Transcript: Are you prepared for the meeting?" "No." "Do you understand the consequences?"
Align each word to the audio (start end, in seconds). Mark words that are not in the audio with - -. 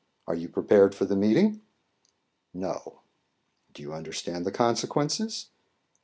Are 0.25 0.33
you 0.33 0.49
prepared 0.49 0.95
for 0.95 1.05
the 1.05 1.15
meeting?" 1.15 1.61
"No." 2.55 3.01
"Do 3.71 3.83
you 3.83 3.93
understand 3.93 4.47
the 4.47 4.51
consequences?" 4.51 5.49